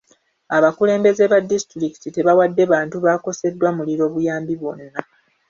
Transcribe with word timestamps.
Abakulembeze 0.57 1.23
ba 1.31 1.39
disitulikiti 1.49 2.07
tebawadde 2.15 2.63
bantu 2.73 2.95
baakoseddwa 3.05 3.69
muliro 3.77 4.05
buyambi 4.13 4.53
bwonna. 4.61 4.99